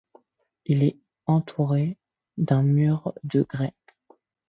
[0.65, 0.97] Il est
[1.27, 1.95] entouré
[2.37, 3.75] d’un mur de grès.